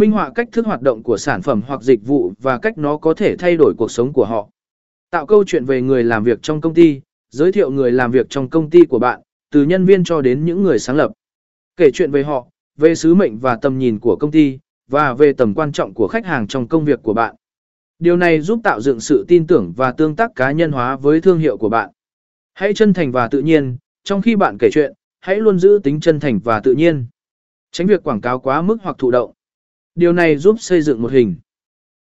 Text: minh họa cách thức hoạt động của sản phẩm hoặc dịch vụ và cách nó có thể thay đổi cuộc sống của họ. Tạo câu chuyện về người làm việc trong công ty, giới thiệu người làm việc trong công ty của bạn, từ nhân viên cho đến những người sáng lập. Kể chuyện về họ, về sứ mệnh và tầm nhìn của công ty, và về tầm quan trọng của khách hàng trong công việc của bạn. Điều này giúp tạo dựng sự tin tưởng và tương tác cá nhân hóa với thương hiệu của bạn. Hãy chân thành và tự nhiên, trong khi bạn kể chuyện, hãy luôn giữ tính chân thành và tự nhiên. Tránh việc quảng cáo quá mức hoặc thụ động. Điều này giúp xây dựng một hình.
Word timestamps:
minh 0.00 0.12
họa 0.12 0.30
cách 0.34 0.48
thức 0.52 0.66
hoạt 0.66 0.82
động 0.82 1.02
của 1.02 1.16
sản 1.16 1.42
phẩm 1.42 1.62
hoặc 1.66 1.82
dịch 1.82 2.06
vụ 2.06 2.32
và 2.38 2.58
cách 2.58 2.78
nó 2.78 2.96
có 2.96 3.14
thể 3.14 3.36
thay 3.36 3.56
đổi 3.56 3.74
cuộc 3.78 3.90
sống 3.90 4.12
của 4.12 4.24
họ. 4.24 4.48
Tạo 5.10 5.26
câu 5.26 5.44
chuyện 5.46 5.64
về 5.64 5.82
người 5.82 6.04
làm 6.04 6.24
việc 6.24 6.42
trong 6.42 6.60
công 6.60 6.74
ty, 6.74 7.00
giới 7.30 7.52
thiệu 7.52 7.70
người 7.70 7.92
làm 7.92 8.10
việc 8.10 8.26
trong 8.30 8.50
công 8.50 8.70
ty 8.70 8.84
của 8.84 8.98
bạn, 8.98 9.20
từ 9.50 9.64
nhân 9.64 9.84
viên 9.84 10.04
cho 10.04 10.20
đến 10.20 10.44
những 10.44 10.62
người 10.62 10.78
sáng 10.78 10.96
lập. 10.96 11.12
Kể 11.76 11.90
chuyện 11.94 12.10
về 12.10 12.22
họ, 12.22 12.46
về 12.76 12.94
sứ 12.94 13.14
mệnh 13.14 13.38
và 13.38 13.56
tầm 13.56 13.78
nhìn 13.78 13.98
của 13.98 14.16
công 14.16 14.30
ty, 14.30 14.58
và 14.90 15.14
về 15.14 15.32
tầm 15.32 15.54
quan 15.54 15.72
trọng 15.72 15.94
của 15.94 16.08
khách 16.08 16.26
hàng 16.26 16.46
trong 16.46 16.68
công 16.68 16.84
việc 16.84 17.00
của 17.02 17.14
bạn. 17.14 17.34
Điều 17.98 18.16
này 18.16 18.40
giúp 18.40 18.60
tạo 18.64 18.80
dựng 18.80 19.00
sự 19.00 19.24
tin 19.28 19.46
tưởng 19.46 19.72
và 19.76 19.92
tương 19.92 20.16
tác 20.16 20.30
cá 20.34 20.52
nhân 20.52 20.72
hóa 20.72 20.96
với 20.96 21.20
thương 21.20 21.38
hiệu 21.38 21.56
của 21.56 21.68
bạn. 21.68 21.90
Hãy 22.54 22.74
chân 22.74 22.92
thành 22.92 23.12
và 23.12 23.28
tự 23.28 23.40
nhiên, 23.40 23.76
trong 24.04 24.22
khi 24.22 24.36
bạn 24.36 24.58
kể 24.58 24.70
chuyện, 24.72 24.92
hãy 25.20 25.36
luôn 25.36 25.58
giữ 25.58 25.80
tính 25.82 26.00
chân 26.00 26.20
thành 26.20 26.40
và 26.44 26.60
tự 26.60 26.74
nhiên. 26.74 27.06
Tránh 27.72 27.86
việc 27.86 28.02
quảng 28.02 28.20
cáo 28.20 28.40
quá 28.40 28.62
mức 28.62 28.76
hoặc 28.82 28.96
thụ 28.98 29.10
động. 29.10 29.32
Điều 29.94 30.12
này 30.12 30.36
giúp 30.36 30.56
xây 30.60 30.82
dựng 30.82 31.02
một 31.02 31.12
hình. 31.12 31.36